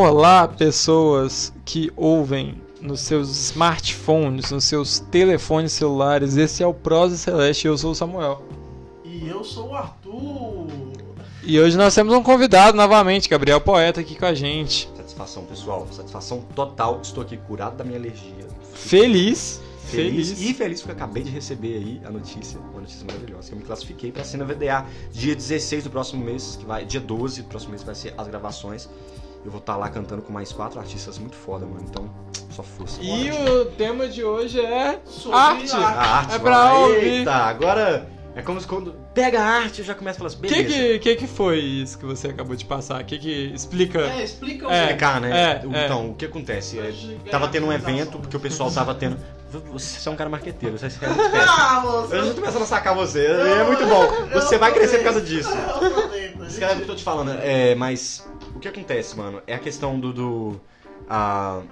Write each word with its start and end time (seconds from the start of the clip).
Olá, 0.00 0.46
pessoas 0.46 1.52
que 1.64 1.90
ouvem 1.96 2.62
nos 2.80 3.00
seus 3.00 3.36
smartphones, 3.48 4.52
nos 4.52 4.62
seus 4.62 5.00
telefones 5.00 5.72
celulares. 5.72 6.36
Esse 6.36 6.62
é 6.62 6.66
o 6.68 6.72
Prosa 6.72 7.16
Celeste. 7.16 7.66
Eu 7.66 7.76
sou 7.76 7.90
o 7.90 7.94
Samuel. 7.96 8.40
E 9.04 9.26
eu 9.26 9.42
sou 9.42 9.70
o 9.70 9.74
Arthur. 9.74 10.68
E 11.42 11.58
hoje 11.58 11.76
nós 11.76 11.96
temos 11.96 12.14
um 12.14 12.22
convidado 12.22 12.76
novamente, 12.76 13.28
Gabriel 13.28 13.60
Poeta, 13.60 14.00
aqui 14.00 14.14
com 14.14 14.26
a 14.26 14.34
gente. 14.34 14.88
Satisfação, 14.96 15.44
pessoal. 15.44 15.84
Satisfação 15.90 16.42
total. 16.54 17.00
Estou 17.02 17.24
aqui 17.24 17.36
curado 17.36 17.76
da 17.76 17.82
minha 17.82 17.98
alergia. 17.98 18.46
Feliz. 18.74 19.60
Feliz, 19.86 20.28
Feliz. 20.28 20.50
e 20.50 20.54
feliz 20.54 20.80
porque 20.80 20.92
eu 20.92 20.96
acabei 20.96 21.24
de 21.24 21.30
receber 21.30 21.76
aí 21.76 22.00
a 22.04 22.10
notícia, 22.10 22.60
uma 22.60 22.82
notícia 22.82 23.04
maravilhosa, 23.04 23.48
que 23.48 23.54
eu 23.54 23.58
me 23.58 23.64
classifiquei 23.64 24.12
para 24.12 24.22
cena 24.22 24.44
VDA 24.44 24.86
dia 25.10 25.34
16 25.34 25.84
do 25.84 25.90
próximo 25.90 26.24
mês, 26.24 26.56
que 26.60 26.66
vai, 26.66 26.84
dia 26.84 27.00
12 27.00 27.42
do 27.42 27.48
próximo 27.48 27.70
mês 27.72 27.82
vai 27.82 27.96
ser 27.96 28.14
as 28.16 28.28
gravações. 28.28 28.88
Eu 29.44 29.50
vou 29.50 29.60
estar 29.60 29.76
lá 29.76 29.88
cantando 29.88 30.20
com 30.22 30.32
mais 30.32 30.52
quatro 30.52 30.78
artistas 30.80 31.18
muito 31.18 31.36
foda, 31.36 31.64
mano. 31.64 31.84
Então, 31.88 32.10
só 32.50 32.62
força. 32.62 32.98
E 33.00 33.30
o 33.30 33.66
tema 33.66 34.08
de 34.08 34.22
hoje 34.24 34.60
é 34.60 35.00
Sobre 35.04 35.38
arte. 35.38 35.72
arte. 35.72 35.74
A 35.74 36.00
arte, 36.16 36.34
É 36.34 36.38
pra 36.38 36.74
ouvir. 36.74 37.04
Eita, 37.06 37.32
agora 37.32 38.08
é 38.34 38.42
como 38.42 38.60
se 38.60 38.66
quando 38.66 38.94
pega 39.14 39.40
a 39.40 39.44
arte 39.44 39.78
eu 39.80 39.84
já 39.84 39.94
começo 39.94 40.16
a 40.16 40.18
falar 40.18 40.28
assim, 40.28 40.38
O 40.38 40.40
que, 40.42 40.54
beleza. 40.62 40.74
que, 40.74 40.98
que 40.98 41.16
que 41.16 41.26
foi 41.26 41.58
isso 41.58 41.98
que 41.98 42.04
você 42.04 42.28
acabou 42.28 42.54
de 42.56 42.64
passar? 42.64 43.00
O 43.00 43.04
que 43.04 43.18
que 43.18 43.52
explica? 43.54 44.00
É, 44.00 44.22
explica 44.24 44.66
o 44.66 44.70
É. 44.70 44.82
explicar, 44.82 45.20
né? 45.20 45.30
É, 45.30 45.78
é. 45.80 45.84
Então, 45.84 46.10
o 46.10 46.14
que 46.14 46.24
acontece? 46.26 46.78
É, 46.78 46.88
é 46.90 47.30
tava 47.30 47.48
tendo 47.48 47.66
um 47.66 47.72
evento, 47.72 48.18
porque 48.18 48.36
o 48.36 48.40
pessoal 48.40 48.70
tava 48.70 48.94
tendo. 48.94 49.16
Você 49.72 50.06
é 50.08 50.12
um 50.12 50.16
cara 50.16 50.28
marqueteiro, 50.28 50.76
você 50.78 50.86
é. 50.86 50.90
Ah, 51.48 51.80
você. 51.80 52.16
Eu 52.16 52.24
já 52.26 52.34
tô 52.34 52.40
começando 52.40 52.62
a 52.62 52.66
sacar 52.66 52.94
você, 52.94 53.24
é 53.24 53.64
muito 53.64 53.86
bom. 53.86 54.06
Você 54.34 54.58
vai 54.58 54.72
crescer 54.74 54.98
por 54.98 55.04
causa 55.04 55.20
disso. 55.22 55.48
Eu 55.50 55.90
tô 55.90 56.06
dentro. 56.08 56.44
Esse 56.46 56.60
cara 56.60 56.74
que 56.76 56.82
eu 56.82 56.86
tô 56.86 56.94
te 56.94 57.02
falando, 57.04 57.30
é, 57.40 57.74
mas 57.74 58.26
o 58.58 58.60
que 58.60 58.68
acontece, 58.68 59.16
mano? 59.16 59.40
É 59.46 59.54
a 59.54 59.58
questão 59.58 59.98
do. 59.98 60.12
do 60.12 60.60
a- 61.08 61.62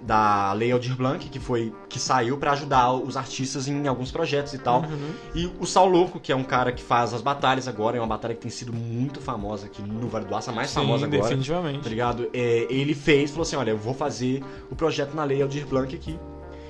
da 0.00 0.52
Lei 0.52 0.70
Aldir 0.70 0.94
Blanc, 0.94 1.26
que 1.30 1.40
foi. 1.40 1.72
que 1.88 1.98
saiu 1.98 2.36
pra 2.36 2.52
ajudar 2.52 2.92
os 2.92 3.16
artistas 3.16 3.66
em 3.66 3.88
alguns 3.88 4.10
projetos 4.12 4.52
e 4.52 4.58
tal. 4.58 4.82
Uhum. 4.82 5.14
E 5.34 5.50
o 5.58 5.64
Sal 5.64 5.88
Louco, 5.88 6.20
que 6.20 6.30
é 6.30 6.36
um 6.36 6.44
cara 6.44 6.72
que 6.72 6.82
faz 6.82 7.14
as 7.14 7.22
batalhas 7.22 7.66
agora, 7.66 7.96
é 7.96 8.00
uma 8.00 8.06
batalha 8.06 8.34
que 8.34 8.42
tem 8.42 8.50
sido 8.50 8.70
muito 8.70 9.18
famosa 9.22 9.64
aqui 9.64 9.80
no 9.80 10.06
Vale 10.08 10.26
do 10.26 10.34
Aço, 10.36 10.50
a 10.50 10.52
mais 10.52 10.68
Sim, 10.68 10.74
famosa 10.80 11.06
agora. 11.06 11.22
Tá 11.22 11.28
definitivamente. 11.28 11.88
ligado? 11.88 12.28
É, 12.34 12.66
ele 12.68 12.92
fez, 12.94 13.30
falou 13.30 13.44
assim: 13.44 13.56
olha, 13.56 13.70
eu 13.70 13.78
vou 13.78 13.94
fazer 13.94 14.44
o 14.70 14.76
projeto 14.76 15.14
na 15.14 15.24
Lei 15.24 15.40
Aldir 15.40 15.66
Blanc 15.66 15.94
aqui. 15.96 16.18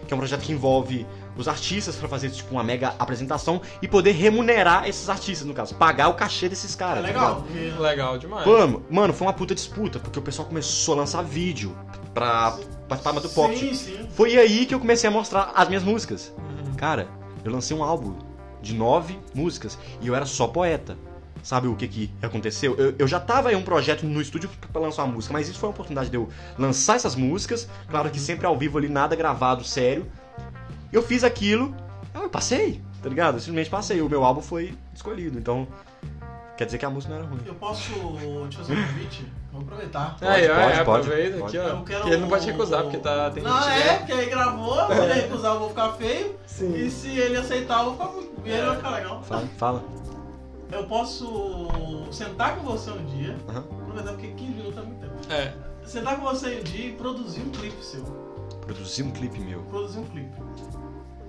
Que 0.06 0.12
é 0.12 0.16
um 0.16 0.18
projeto 0.18 0.42
que 0.42 0.52
envolve 0.52 1.06
os 1.36 1.48
artistas 1.48 1.96
pra 1.96 2.08
fazer 2.08 2.30
tipo 2.30 2.52
uma 2.52 2.62
mega 2.62 2.94
apresentação 2.98 3.60
e 3.82 3.88
poder 3.88 4.12
remunerar 4.12 4.88
esses 4.88 5.08
artistas, 5.08 5.46
no 5.46 5.54
caso, 5.54 5.74
pagar 5.74 6.08
o 6.08 6.14
cachê 6.14 6.48
desses 6.48 6.74
É 6.74 6.78
caras. 6.78 7.02
tá 7.02 7.06
legal, 7.08 7.42
porque 7.42 7.72
Legal 7.80 8.18
demais. 8.18 8.46
Mano, 8.46 8.84
mano, 8.90 9.12
foi 9.14 9.26
uma 9.26 9.32
puta 9.32 9.54
disputa, 9.54 9.98
porque 9.98 10.18
o 10.18 10.22
pessoal 10.22 10.46
começou 10.46 10.94
a 10.94 10.98
lançar 10.98 11.22
vídeo 11.22 11.76
pra 12.12 12.56
participar 12.88 13.20
do 13.20 13.28
pocket. 13.30 13.58
Sim, 13.58 13.74
sim. 13.74 14.08
Foi 14.10 14.36
aí 14.36 14.66
que 14.66 14.74
eu 14.74 14.78
comecei 14.80 15.08
a 15.08 15.10
mostrar 15.10 15.52
as 15.54 15.68
minhas 15.68 15.82
músicas. 15.82 16.32
Uhum. 16.38 16.74
Cara, 16.76 17.08
eu 17.44 17.50
lancei 17.50 17.76
um 17.76 17.82
álbum 17.82 18.14
de 18.62 18.74
nove 18.74 19.18
músicas 19.34 19.78
e 20.00 20.06
eu 20.06 20.14
era 20.14 20.24
só 20.26 20.46
poeta. 20.46 20.96
Sabe 21.44 21.68
o 21.68 21.76
que 21.76 21.86
que 21.86 22.10
aconteceu? 22.22 22.74
Eu, 22.76 22.94
eu 22.98 23.06
já 23.06 23.20
tava 23.20 23.52
em 23.52 23.54
um 23.54 23.62
projeto 23.62 24.06
no 24.06 24.18
estúdio 24.20 24.48
pra 24.72 24.80
lançar 24.80 25.04
uma 25.04 25.12
música, 25.12 25.30
mas 25.30 25.46
isso 25.46 25.58
foi 25.58 25.68
uma 25.68 25.74
oportunidade 25.74 26.08
de 26.08 26.16
eu 26.16 26.26
lançar 26.58 26.96
essas 26.96 27.14
músicas, 27.14 27.68
claro 27.90 28.08
que 28.10 28.18
sempre 28.18 28.46
ao 28.46 28.56
vivo 28.56 28.78
ali, 28.78 28.88
nada 28.88 29.14
gravado, 29.14 29.62
sério. 29.62 30.10
Eu 30.90 31.02
fiz 31.02 31.22
aquilo, 31.22 31.74
eu 32.14 32.30
passei, 32.30 32.80
tá 33.02 33.10
ligado? 33.10 33.34
Eu 33.34 33.40
simplesmente 33.40 33.68
passei, 33.68 34.00
o 34.00 34.08
meu 34.08 34.24
álbum 34.24 34.40
foi 34.40 34.74
escolhido, 34.94 35.38
então 35.38 35.68
quer 36.56 36.64
dizer 36.64 36.78
que 36.78 36.86
a 36.86 36.88
música 36.90 37.12
não 37.12 37.20
era 37.20 37.28
ruim. 37.28 37.40
Eu 37.44 37.54
posso 37.56 37.92
te 38.48 38.56
fazer 38.56 38.72
um 38.72 38.86
convite? 38.86 39.26
Vou 39.52 39.60
aproveitar. 39.60 40.16
Pode, 40.18 40.32
é, 40.44 40.82
pode, 40.82 41.02
aproveita 41.04 41.38
pode. 41.38 41.58
aqui, 41.58 41.68
ó. 41.70 41.76
Eu 41.76 41.84
quero 41.84 42.02
Que 42.04 42.08
ele 42.08 42.16
não 42.16 42.28
pode 42.28 42.46
recusar, 42.46 42.82
porque 42.84 42.96
tá, 42.98 43.30
tem 43.30 43.42
Não, 43.42 43.62
gente 43.62 43.68
é, 43.70 43.92
que- 43.92 43.98
porque 43.98 44.12
aí 44.14 44.30
gravou, 44.30 44.86
se 44.86 44.92
ele 44.94 45.12
recusar 45.12 45.52
eu 45.52 45.58
vou 45.60 45.68
ficar 45.68 45.92
feio. 45.92 46.34
Sim. 46.46 46.74
E 46.74 46.90
se 46.90 47.08
ele 47.10 47.36
aceitar, 47.36 47.84
eu 47.84 47.92
vou 47.94 48.08
ficar. 48.08 48.48
E 48.48 48.50
ele 48.50 48.66
vai 48.66 48.76
ficar 48.76 48.90
legal. 48.90 49.22
Fala, 49.22 49.48
fala. 49.58 49.84
Eu 50.72 50.84
posso 50.86 51.68
sentar 52.10 52.56
com 52.56 52.64
você 52.64 52.90
um 52.90 53.04
dia. 53.06 53.36
Aham. 53.48 53.58
Aproveitar 53.82 54.12
porque 54.12 54.28
15 54.28 54.52
minutos 54.52 54.78
é 54.78 54.82
muito 54.82 55.00
tempo. 55.00 55.32
É. 55.32 55.54
Sentar 55.86 56.16
com 56.18 56.22
você 56.24 56.60
um 56.60 56.62
dia 56.64 56.86
e 56.86 56.92
produzir 56.92 57.40
um 57.42 57.50
clipe 57.50 57.84
seu. 57.84 58.02
Produzir 58.62 59.02
um 59.02 59.10
clipe 59.10 59.38
meu. 59.40 59.60
Produzir 59.64 59.98
um 59.98 60.04
clipe. 60.06 60.30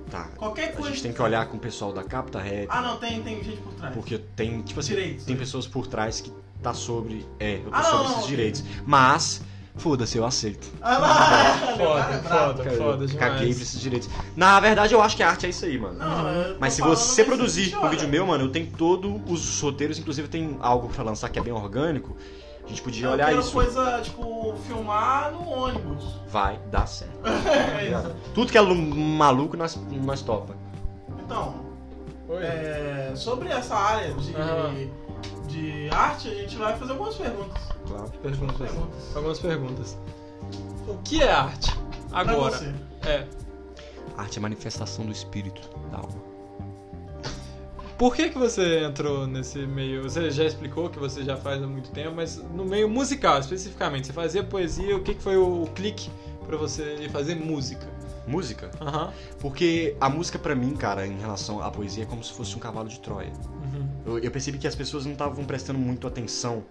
Tá. 0.09 0.29
Qualquer 0.38 0.69
A 0.69 0.74
coisa. 0.74 0.90
gente 0.91 1.01
tem 1.03 1.12
que 1.13 1.22
olhar 1.22 1.47
com 1.47 1.57
o 1.57 1.59
pessoal 1.59 1.91
da 1.91 2.03
Capta 2.03 2.40
Rap. 2.40 2.68
Ah, 2.69 2.81
não, 2.81 2.97
tem, 2.97 3.22
tem 3.24 3.44
gente 3.44 3.57
por 3.62 3.74
trás. 3.74 3.94
Porque 3.94 4.18
tem, 4.18 4.62
tipo 4.62 4.79
assim, 4.79 4.94
Direitos, 4.95 5.25
tem 5.25 5.35
né? 5.35 5.40
pessoas 5.40 5.68
por 5.68 5.88
trás 5.88 6.22
que 6.22 6.31
tá 6.62 6.74
sobre. 6.74 7.25
É, 7.40 7.57
eu 7.57 7.63
tô 7.63 7.69
Ah, 7.74 7.84
sobre 7.84 7.97
não, 7.97 8.06
esses 8.12 8.22
não, 8.22 8.28
direitos. 8.28 8.63
Mas, 8.85 9.41
foda-se, 9.78 10.18
eu 10.18 10.25
aceito. 10.25 10.68
Ah, 10.81 10.97
lá, 10.97 11.18
Foda, 11.78 12.03
foda. 12.24 12.63
Cara, 12.63 12.78
foda 12.78 13.03
eu 13.03 13.08
demais. 13.08 13.13
caguei 13.13 13.53
pra 13.53 13.62
esses 13.63 13.80
direitos. 13.80 14.09
Na 14.36 14.59
verdade, 14.59 14.94
eu 14.94 15.02
acho 15.02 15.16
que 15.16 15.24
a 15.24 15.30
arte 15.30 15.46
é 15.46 15.50
isso 15.50 15.66
aí, 15.66 15.78
mano. 15.78 15.97
Não, 16.00 16.58
Mas 16.59 16.74
se 16.74 16.81
você 16.81 17.24
produzir 17.24 17.75
um 17.78 17.88
vídeo 17.90 18.08
meu, 18.08 18.25
mano, 18.25 18.46
eu 18.46 18.50
tenho 18.52 18.68
todos 18.78 19.12
os 19.28 19.59
roteiros, 19.62 20.00
inclusive 20.00 20.28
tem 20.28 20.58
algo 20.62 20.88
pra 20.90 21.03
lançar 21.03 21.30
que 21.30 21.38
é 21.38 21.41
bem 21.41 21.53
orgânico. 21.53 22.16
A 22.63 22.68
gente 22.68 22.81
podia 22.81 23.06
Eu 23.08 23.12
olhar 23.12 23.28
quero 23.28 23.41
isso. 23.41 23.52
coisa, 23.52 24.02
tipo, 24.02 24.56
filmar 24.66 25.31
no 25.31 25.47
ônibus. 25.47 26.03
Vai 26.30 26.59
dar 26.72 26.88
certo. 26.88 27.13
É 27.80 27.90
isso. 27.90 28.16
Tudo 28.34 28.52
que 28.52 28.57
é 28.57 28.62
lu- 28.62 28.74
maluco, 28.75 29.56
nós, 29.56 29.78
nós 30.03 30.22
topa. 30.24 30.56
Então. 31.24 31.65
É, 32.41 33.13
sobre 33.16 33.50
essa 33.50 33.75
área 33.75 34.13
de, 34.13 34.36
Aham. 34.36 34.90
de 35.47 35.90
arte, 35.90 36.28
a 36.30 36.34
gente 36.34 36.56
vai 36.56 36.78
fazer 36.78 36.91
algumas 36.91 37.16
perguntas. 37.16 37.63
Claro. 37.88 38.12
Perguntas. 38.22 38.58
Perguntas. 38.58 39.16
Algumas 39.16 39.40
perguntas. 39.40 39.97
O 40.88 40.97
que 41.03 41.22
é 41.22 41.31
arte? 41.31 41.72
Pra 42.09 42.19
Agora. 42.19 42.58
você. 42.58 42.74
É. 43.06 43.25
Arte 44.18 44.38
é 44.38 44.41
manifestação 44.41 45.06
do 45.06 45.12
espírito, 45.12 45.62
da 45.91 45.97
alma. 45.97 46.36
Por 47.97 48.13
que, 48.13 48.30
que 48.30 48.38
você 48.38 48.84
entrou 48.84 49.25
nesse 49.25 49.59
meio? 49.59 50.03
Você 50.03 50.30
já 50.30 50.44
explicou 50.44 50.90
que 50.90 51.00
você 51.00 51.24
já 51.24 51.38
faz 51.38 51.63
há 51.63 51.68
muito 51.68 51.92
tempo, 51.92 52.13
mas 52.16 52.38
no 52.38 52.66
meio 52.66 52.90
musical 52.90 53.40
especificamente, 53.40 54.07
você 54.07 54.13
fazia 54.13 54.44
poesia, 54.44 54.97
o 54.97 55.02
que, 55.02 55.13
que 55.16 55.24
foi 55.24 55.38
o, 55.38 55.63
o 55.63 55.68
clique 55.68 56.09
pra 56.46 56.57
você 56.57 56.96
ir 56.96 57.09
fazer 57.09 57.36
música? 57.36 57.88
Música? 58.28 58.72
Aham. 58.81 59.13
Porque 59.40 59.96
a 60.00 60.09
música 60.09 60.40
pra 60.40 60.56
mim, 60.56 60.75
cara, 60.75 61.06
em 61.06 61.19
relação 61.19 61.62
à 61.62 61.69
poesia, 61.69 62.03
é 62.03 62.06
como 62.06 62.24
se 62.24 62.34
fosse 62.34 62.56
um 62.56 62.59
cavalo 62.59 62.90
de 62.90 63.00
Troia. 63.00 63.31
Uhum. 63.31 63.90
Eu, 64.06 64.19
eu 64.19 64.31
percebi 64.31 64.58
que 64.58 64.68
as 64.68 64.75
pessoas 64.75 65.06
não 65.06 65.13
estavam 65.13 65.46
prestando 65.46 65.80
muito 65.80 66.08
atenção 66.08 66.63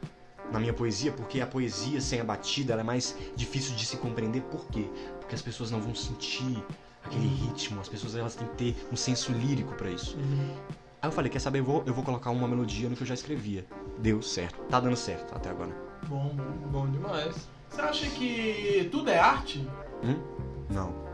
na 0.53 0.61
minha 0.61 0.73
poesia, 0.73 1.13
porque 1.13 1.41
a 1.41 1.47
poesia 1.47 2.01
sem 2.01 2.21
a 2.21 2.25
batida 2.25 2.73
ela 2.73 2.83
é 2.83 2.85
mais 2.85 3.17
difícil 3.35 3.75
de 3.75 3.87
se 3.87 3.97
compreender. 3.97 4.43
Por 4.43 4.67
quê? 4.69 4.89
Porque 5.21 5.35
as 5.35 5.43
pessoas 5.43 5.71
não 5.71 5.81
vão 5.81 5.95
sentir 5.95 6.63
aquele 7.05 7.27
ritmo, 7.27 7.81
as 7.81 7.89
pessoas 7.89 8.15
elas 8.15 8.35
têm 8.35 8.47
que 8.49 8.55
ter 8.55 8.89
um 8.93 8.97
senso 8.97 9.33
lírico 9.33 9.75
pra 9.75 9.91
isso. 9.91 10.17
Uhum. 10.17 10.55
Aí 11.03 11.09
eu 11.09 11.13
falei, 11.13 11.31
quer 11.31 11.39
saber, 11.39 11.59
eu 11.61 11.65
vou, 11.65 11.83
eu 11.87 11.93
vou 11.93 12.03
colocar 12.03 12.31
uma 12.31 12.49
melodia 12.49 12.89
no 12.89 12.97
que 12.97 13.03
eu 13.03 13.07
já 13.07 13.15
escrevia. 13.15 13.67
Deu 13.99 14.23
certo, 14.23 14.59
tá 14.71 14.81
dando 14.81 14.97
certo 14.97 15.35
até 15.35 15.51
agora. 15.51 15.71
Bom, 16.07 16.35
bom. 16.35 16.69
Bom 16.71 16.91
demais. 16.91 17.49
Você 17.69 17.81
acha 17.81 18.11
que 18.11 18.89
tudo 18.91 19.11
é 19.11 19.19
arte? 19.19 19.69
Hum? 20.03 20.17
Não. 20.71 21.14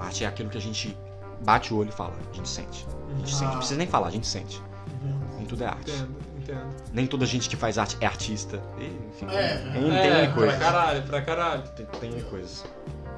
Arte 0.00 0.24
é 0.24 0.26
aquilo 0.26 0.48
que 0.50 0.58
a 0.58 0.60
gente 0.60 0.96
bate 1.44 1.72
o 1.72 1.78
olho 1.78 1.88
e 1.88 1.92
fala, 1.92 2.12
a 2.30 2.34
gente 2.36 2.48
sente. 2.48 2.86
A 2.86 3.18
gente 3.18 3.32
Uhum. 3.32 3.38
sente, 3.38 3.44
Ah. 3.44 3.50
não 3.50 3.56
precisa 3.58 3.78
nem 3.78 3.86
falar, 3.86 4.08
a 4.08 4.10
gente 4.10 4.26
sente. 4.26 4.62
Uhum. 5.02 5.18
Nem 5.36 5.46
tudo 5.46 5.64
é 5.64 5.66
arte. 5.66 5.90
Entendo, 5.90 6.16
entendo. 6.38 6.66
Nem 6.92 7.06
toda 7.06 7.26
gente 7.26 7.48
que 7.48 7.56
faz 7.56 7.78
arte 7.78 7.96
é 8.00 8.06
artista. 8.06 8.60
E, 8.78 8.84
enfim, 9.08 9.26
É. 9.30 9.56
tem, 9.72 9.96
é, 9.96 10.20
tem 10.26 10.34
coisas. 10.34 10.56
pra 10.56 10.64
caralho, 10.66 11.02
pra 11.04 11.22
caralho. 11.22 11.62
Tem, 11.76 11.86
tem 11.86 12.20
coisas. 12.22 12.64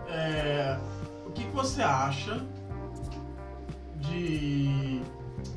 É, 0.09 0.77
o 1.27 1.31
que, 1.31 1.45
que 1.45 1.53
você 1.53 1.83
acha 1.83 2.41
de 3.97 5.01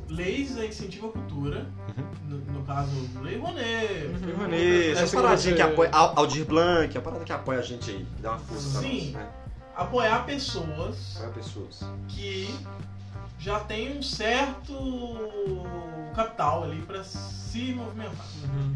leis 0.08 0.56
a 0.58 0.64
incentivo 0.66 1.08
à 1.08 1.12
cultura? 1.12 1.66
Uhum. 1.96 2.04
No, 2.28 2.38
no 2.60 2.64
caso, 2.64 2.90
Lei 3.22 3.38
Rouanet. 3.38 4.06
Uhum. 4.06 4.36
Rouanet, 4.36 4.90
essas 4.92 5.14
Essa 5.14 5.20
você- 5.36 5.52
que 5.54 5.62
apoia. 5.62 5.90
Al- 5.92 6.14
Aldir 6.16 6.44
Blanc, 6.46 6.96
a 6.96 7.00
parada 7.00 7.24
que 7.24 7.32
apoia 7.32 7.58
a 7.58 7.62
gente 7.62 7.90
aí, 7.90 8.06
que 8.16 8.22
dá 8.22 8.30
uma 8.32 8.38
força 8.38 8.70
pra 8.78 8.80
Sim. 8.88 9.12
nós. 9.12 9.12
Né? 9.22 9.28
Apoiar 9.76 10.24
pessoas 10.24 11.16
Apoia 11.16 11.32
pessoas. 11.32 11.80
que 12.08 12.54
já 13.38 13.58
têm 13.60 13.98
um 13.98 14.02
certo 14.02 14.72
capital 16.14 16.64
ali 16.64 16.80
pra 16.82 17.02
se 17.02 17.72
movimentar. 17.74 18.26
Uhum. 18.44 18.74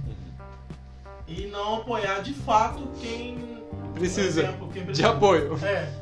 E 1.26 1.46
não 1.46 1.76
apoiar 1.76 2.20
de 2.22 2.34
fato 2.34 2.88
quem. 3.00 3.62
Precisa 3.94 4.42
exemplo, 4.42 4.68
quem 4.72 4.82
De 4.82 4.86
precisa. 4.86 5.10
apoio. 5.10 5.58
É. 5.64 5.92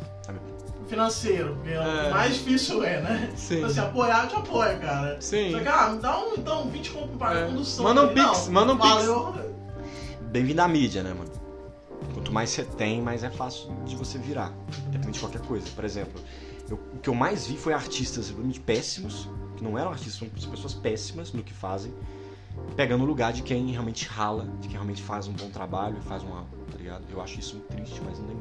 financeiro, 0.89 1.55
porque 1.57 1.71
é. 1.71 1.75
É. 1.75 2.09
o 2.09 2.11
mais 2.13 2.35
difícil 2.35 2.85
é, 2.85 3.01
né? 3.01 3.33
Sim. 3.35 3.57
Então, 3.57 3.69
assim, 3.69 3.81
apoiar, 3.81 4.29
te 4.29 4.37
apoia, 4.37 4.79
cara. 4.79 5.21
Sim. 5.21 5.51
Só 5.51 5.59
que, 5.59 5.69
ah, 5.69 5.89
me 5.91 5.99
dá 6.01 6.19
um, 6.21 6.35
então, 6.35 6.71
20 6.71 6.91
conto 6.93 7.09
pra 7.19 7.29
pagar 7.29 7.41
É. 7.43 7.47
condução. 7.49 7.85
Manda 7.85 8.03
um 8.05 8.15
pix, 8.15 8.49
manda 8.49 8.73
um 8.73 8.79
pix. 8.79 9.05
Bem-vindo 10.31 10.63
à 10.63 10.69
mídia, 10.69 11.03
né, 11.03 11.13
mano? 11.13 11.31
Quanto 12.15 12.33
mais 12.33 12.51
você 12.51 12.65
tem, 12.65 13.03
mais 13.03 13.23
é 13.23 13.31
fácil 13.31 13.73
de 13.85 13.97
você 13.97 14.19
virar. 14.19 14.53
Independente 14.89 15.15
de 15.15 15.21
qualquer 15.21 15.43
coisa. 15.43 15.69
Por 15.75 15.85
exemplo, 15.85 16.21
eu- 16.69 16.79
o 16.95 16.99
que 16.99 17.09
eu 17.09 17.15
mais 17.15 17.47
vi 17.47 17.57
foi 17.57 17.73
artistas 17.73 18.31
realmente 18.31 18.61
péssimos, 18.61 19.29
que 19.57 19.65
não 19.65 19.79
eram 19.79 19.91
artistas, 19.91 20.17
são 20.17 20.51
pessoas 20.51 20.75
péssimas 20.75 21.33
no 21.33 21.43
que 21.43 21.55
fazem, 21.55 21.93
pegando 22.77 23.05
o 23.05 23.07
lugar 23.07 23.33
de 23.33 23.43
quem 23.43 23.71
realmente 23.71 24.07
rala, 24.07 24.45
de 24.61 24.69
quem 24.69 24.73
realmente 24.73 25.03
faz 25.03 25.27
um 25.27 25.33
bom 25.33 25.49
trabalho, 25.51 26.01
faz 26.03 26.23
uma, 26.23 26.43
tá 26.71 26.79
ligado? 26.79 27.05
Eu 27.11 27.21
acho 27.21 27.39
isso 27.39 27.57
muito 27.57 27.69
triste, 27.69 28.01
mas 28.05 28.19
não 28.19 28.37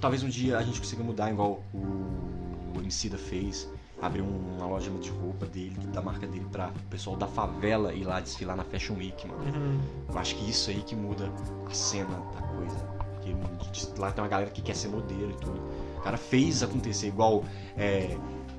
talvez 0.00 0.22
um 0.22 0.28
dia 0.28 0.58
a 0.58 0.62
gente 0.62 0.78
consiga 0.80 1.02
mudar 1.02 1.30
igual 1.30 1.62
o, 1.72 1.78
o 1.78 3.18
fez, 3.18 3.68
abrir 4.00 4.22
um- 4.22 4.56
uma 4.56 4.66
loja 4.66 4.90
de 4.90 5.10
roupa 5.10 5.46
dele, 5.46 5.76
da 5.92 6.00
marca 6.00 6.26
dele 6.26 6.46
pra 6.50 6.68
o 6.68 6.90
pessoal 6.90 7.16
da 7.16 7.26
favela 7.26 7.92
ir 7.92 8.04
lá 8.04 8.20
desfilar 8.20 8.56
na 8.56 8.64
Fashion 8.64 8.94
Week, 8.96 9.26
mano. 9.26 9.42
Uhum. 9.44 9.80
Eu 10.08 10.18
acho 10.18 10.34
que 10.36 10.48
isso 10.50 10.70
aí 10.70 10.82
que 10.82 10.94
muda 10.96 11.30
a 11.68 11.74
cena 11.74 12.16
da 12.34 12.42
coisa. 12.42 12.76
Porque 13.14 14.00
lá 14.00 14.10
tem 14.10 14.22
uma 14.24 14.28
galera 14.30 14.50
que 14.50 14.62
quer 14.62 14.74
ser 14.74 14.88
modelo 14.88 15.30
e 15.30 15.34
tudo. 15.34 15.60
O 15.98 16.00
cara 16.02 16.16
fez 16.16 16.62
acontecer, 16.62 17.08
igual. 17.08 17.44
É, 17.76 18.16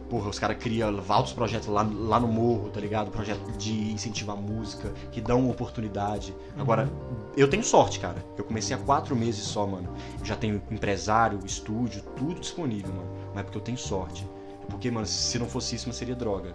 porra, 0.08 0.30
os 0.30 0.38
caras 0.38 0.58
criam 0.58 1.02
altos 1.10 1.34
projetos 1.34 1.68
lá, 1.70 1.82
lá 1.82 2.20
no 2.20 2.28
morro, 2.28 2.70
tá 2.70 2.80
ligado? 2.80 3.10
Projeto 3.10 3.52
de 3.58 3.92
incentivar 3.92 4.38
a 4.38 4.40
música, 4.40 4.94
que 5.12 5.20
dão 5.22 5.50
oportunidade. 5.50 6.36
Agora, 6.58 6.88
eu 7.36 7.50
tenho 7.50 7.64
sorte, 7.64 8.00
cara. 8.00 8.24
Eu 8.38 8.44
comecei 8.44 8.76
há 8.76 8.80
quatro 8.80 9.16
meses 9.16 9.44
só, 9.44 9.66
mano. 9.66 9.90
Eu 10.20 10.26
já 10.26 10.36
tenho 10.36 10.62
empresário, 10.70 11.40
estúdio, 11.46 12.04
tudo 12.16 12.40
disponível, 12.40 12.94
mano. 12.94 13.10
Mas 13.34 13.40
é 13.40 13.44
porque 13.44 13.58
eu 13.58 13.62
tenho 13.64 13.78
sorte. 13.78 14.28
Porque, 14.70 14.90
mano, 14.92 15.06
se 15.06 15.38
não 15.40 15.48
fosse 15.48 15.76
isso, 15.76 15.88
não 15.88 15.94
seria 15.94 16.16
droga. 16.16 16.54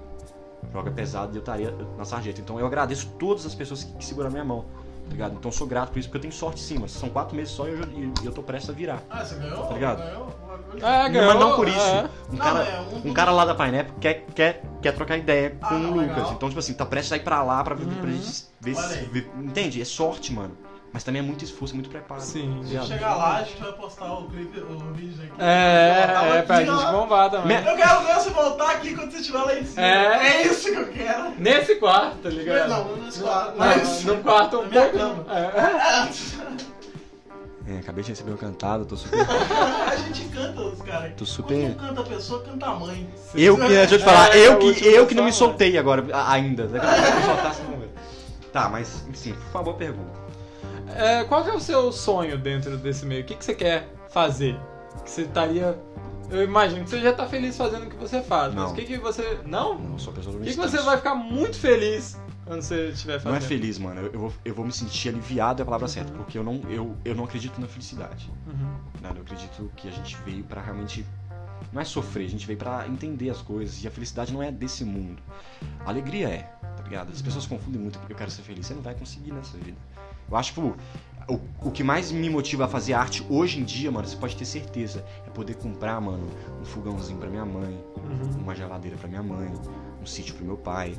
Droga 0.73 0.91
pesada 0.91 1.32
e 1.32 1.37
eu 1.37 1.41
estaria 1.41 1.75
na 1.97 2.05
sarjeta. 2.05 2.41
Então 2.41 2.58
eu 2.58 2.67
agradeço 2.67 3.08
todas 3.19 3.44
as 3.47 3.55
pessoas 3.55 3.85
que, 3.85 3.93
que 3.94 4.05
seguraram 4.05 4.32
minha 4.32 4.44
mão. 4.44 4.64
Tá 5.05 5.12
ligado? 5.12 5.35
Então 5.37 5.50
eu 5.50 5.56
sou 5.56 5.67
grato 5.69 5.91
por 5.93 5.99
isso, 6.00 6.08
porque 6.08 6.17
eu 6.19 6.23
tenho 6.23 6.32
sorte 6.32 6.58
sim, 6.61 6.79
mas 6.81 6.91
são 6.91 7.08
quatro 7.08 7.37
meses 7.37 7.53
só 7.53 7.69
e 7.69 7.70
eu, 7.70 7.76
já- 7.79 7.85
e 7.87 8.26
eu 8.26 8.32
tô 8.32 8.43
prestes 8.43 8.70
a 8.70 8.73
virar. 8.73 9.00
Ah, 9.08 9.25
você 9.25 9.37
ganhou? 9.37 9.64
Tá 9.67 9.75
ligado? 9.75 9.99
Ganhou? 9.99 10.37
É, 10.82 11.08
ganhou, 11.08 11.26
mas 11.32 11.41
não 11.41 11.55
por 11.56 11.69
isso. 11.69 11.79
é. 11.79 12.11
Um 12.29 12.32
Não, 12.32 12.38
cara, 12.38 12.62
é, 12.64 12.81
um- 12.81 13.11
um 13.11 13.14
cara 13.14 13.31
lá 13.31 13.44
da 13.44 13.55
Pineapple 13.55 13.94
quer, 14.00 14.26
quer, 14.35 14.62
quer 14.82 14.93
trocar 14.93 15.17
ideia 15.17 15.56
Ah, 15.62 15.69
com 15.69 15.75
não, 15.79 15.91
o 15.91 15.94
Lucas. 15.94 16.08
legal. 16.17 16.32
Então, 16.32 16.49
tipo 16.49 16.58
assim, 16.58 16.75
tá 16.75 16.85
prestes 16.85 17.12
a 17.12 17.17
ir 17.17 17.20
pra 17.23 17.41
lá 17.44 17.62
pra, 17.62 17.76
ver 17.76 17.87
pra 17.87 18.08
Uhum. 18.11 18.17
gente 18.17 18.47
ver 18.61 18.75
se. 18.75 19.31
entende? 19.38 19.81
É 19.81 19.85
sorte, 19.85 20.32
mano. 20.32 20.56
Mas 20.96 21.04
também 21.04 21.20
é 21.20 21.22
muito 21.22 21.44
esforço, 21.44 21.75
é 21.75 21.76
muito 21.76 21.90
preparo. 21.90 22.22
Sim. 22.22 22.62
Se 22.64 22.87
chegar 22.87 23.16
lá, 23.16 23.37
a 23.37 23.43
gente 23.43 23.60
vai 23.60 23.70
postar 23.72 24.14
o 24.14 24.31
clipe, 24.31 24.60
o 24.60 24.94
vídeo 24.94 25.25
aqui. 25.25 25.32
É, 25.38 26.06
Tava 26.10 26.37
é 26.37 26.40
pra 26.40 26.64
gente 26.64 26.87
bombar 26.90 27.31
também. 27.31 27.58
Eu 27.58 27.76
quero 27.76 28.00
ver 28.00 28.14
você 28.14 28.31
voltar 28.31 28.70
aqui 28.70 28.94
quando 28.94 29.10
você 29.10 29.19
estiver 29.19 29.43
lá 29.43 29.58
em 29.58 29.66
cima. 29.66 29.87
É. 29.87 30.26
É 30.26 30.46
isso 30.46 30.70
que 30.72 30.78
eu 30.78 30.88
quero. 30.88 31.34
Nesse 31.37 31.75
quarto, 31.76 32.16
tá 32.22 32.31
ligado? 32.31 32.70
Não, 32.70 32.84
não 32.96 32.96
nesse 33.04 33.20
quarto, 33.20 33.50
Não, 33.50 33.58
mas- 33.58 34.04
no 34.04 34.16
quarto 34.22 34.56
um 34.56 34.62
Na 34.62 34.69
minha 34.70 34.82
pouco. 34.88 34.98
cama. 34.98 35.26
É. 37.69 37.75
É, 37.75 37.78
acabei 37.81 38.02
de 38.02 38.10
receber 38.12 38.31
uma 38.31 38.38
cantada, 38.38 38.87
tô 38.87 38.96
super. 38.96 39.19
a 39.28 39.96
gente 39.96 40.25
canta 40.31 40.62
os 40.62 40.81
caras. 40.81 41.10
Tô 41.10 41.16
Quando 41.16 41.26
super. 41.26 41.69
não 41.69 41.75
canta 41.75 42.00
a 42.00 42.04
pessoa, 42.04 42.43
canta 42.43 42.66
a 42.69 42.75
mãe. 42.75 43.06
Eu 43.34 43.58
que, 43.58 43.69
deixa 43.69 43.96
eu 43.96 43.98
te 43.98 44.04
falar, 44.06 44.34
É, 44.34 44.46
eu 44.46 44.54
o 44.54 44.58
que, 44.72 44.87
eu 44.87 45.06
que 45.06 45.14
não 45.14 45.25
me 45.25 45.32
som, 45.32 45.48
soltei 45.48 45.76
agora, 45.76 46.02
ainda. 46.26 46.66
Daqui 46.66 46.87
a 46.87 47.50
pouco 47.52 47.60
eu 47.60 47.70
momento. 47.70 47.90
Tá, 48.50 48.70
mas, 48.70 49.04
sim, 49.12 49.34
foi 49.34 49.60
uma 49.60 49.62
boa 49.62 49.76
pergunta. 49.76 50.25
É, 50.94 51.24
qual 51.24 51.42
que 51.44 51.50
é 51.50 51.54
o 51.54 51.60
seu 51.60 51.90
sonho 51.92 52.38
dentro 52.38 52.76
desse 52.78 53.04
meio? 53.04 53.22
O 53.22 53.24
que, 53.24 53.34
que 53.34 53.44
você 53.44 53.54
quer 53.54 53.88
fazer? 54.08 54.58
Que 55.04 55.10
você 55.10 55.22
estaria. 55.22 55.78
Eu 56.30 56.42
imagino 56.42 56.82
que 56.84 56.90
você 56.90 57.00
já 57.00 57.12
tá 57.12 57.26
feliz 57.26 57.56
fazendo 57.56 57.86
o 57.86 57.90
que 57.90 57.96
você 57.96 58.20
faz, 58.20 58.52
mas 58.52 58.64
Não. 58.64 58.72
o 58.72 58.74
que, 58.74 58.84
que 58.84 58.98
você. 58.98 59.38
Não? 59.46 59.78
Não, 59.78 59.98
sou 59.98 60.12
pessoa 60.12 60.34
O 60.34 60.38
do 60.38 60.44
que, 60.44 60.50
que 60.52 60.58
instante. 60.58 60.70
você 60.76 60.82
vai 60.82 60.96
ficar 60.96 61.14
muito 61.14 61.56
feliz 61.56 62.18
quando 62.44 62.62
você 62.62 62.88
estiver 62.88 63.14
fazendo? 63.20 63.30
Não 63.30 63.36
é 63.36 63.40
feliz, 63.40 63.78
mano. 63.78 64.00
Eu, 64.00 64.12
eu 64.12 64.18
vou, 64.18 64.32
eu 64.44 64.54
vou 64.54 64.64
me 64.66 64.72
sentir 64.72 65.08
aliviado 65.10 65.60
é 65.60 65.62
a 65.62 65.64
palavra 65.64 65.86
certa, 65.86 66.12
porque 66.12 66.36
eu 66.36 66.42
não, 66.42 66.60
eu, 66.68 66.96
eu 67.04 67.14
não 67.14 67.24
acredito 67.24 67.60
na 67.60 67.68
felicidade. 67.68 68.28
Uhum. 68.46 68.74
né? 69.00 69.12
Eu 69.14 69.22
acredito 69.22 69.70
que 69.76 69.86
a 69.88 69.92
gente 69.92 70.16
veio 70.24 70.42
pra 70.44 70.60
realmente. 70.60 71.06
Não 71.72 71.80
é 71.80 71.84
sofrer, 71.84 72.26
a 72.26 72.28
gente 72.30 72.46
veio 72.46 72.58
pra 72.58 72.86
entender 72.88 73.30
as 73.30 73.40
coisas. 73.40 73.82
E 73.84 73.88
a 73.88 73.90
felicidade 73.90 74.32
não 74.32 74.42
é 74.42 74.50
desse 74.50 74.84
mundo. 74.84 75.22
A 75.84 75.90
alegria 75.90 76.28
é, 76.28 76.42
tá 76.76 76.82
ligado? 76.82 77.12
As 77.12 77.22
pessoas 77.22 77.46
confundem 77.46 77.80
muito 77.80 77.98
eu 78.08 78.16
quero 78.16 78.30
ser 78.30 78.42
feliz. 78.42 78.66
Você 78.66 78.74
não 78.74 78.82
vai 78.82 78.94
conseguir 78.94 79.32
nessa 79.32 79.56
vida. 79.58 79.76
Eu 80.31 80.37
acho 80.37 80.52
que 80.52 80.61
o, 80.61 80.75
o, 81.64 81.70
que 81.70 81.82
mais 81.82 82.12
me 82.12 82.28
motiva 82.31 82.64
a 82.67 82.69
fazer 82.69 82.94
arte 82.94 83.25
hoje 83.28 83.61
em 83.61 83.64
dia, 83.64 83.90
mano, 83.90 84.06
você 84.06 84.17
pode 84.17 84.37
ter 84.37 84.44
certeza, 84.44 85.05
é 85.26 85.31
poder 85.31 85.55
comprar, 85.56 86.00
mano, 86.00 86.26
um 86.61 86.64
fogãozinho 86.64 87.19
pra 87.19 87.28
minha 87.28 87.44
mãe, 87.44 87.78
Uhum. 87.96 88.43
uma 88.43 88.55
geladeira 88.55 88.96
pra 88.96 89.08
minha 89.08 89.23
mãe, 89.23 89.52
um 90.00 90.06
sítio 90.06 90.34
pro 90.34 90.44
meu 90.44 90.56
pai. 90.56 90.94